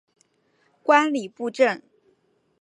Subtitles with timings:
[0.81, 1.79] 观礼部政。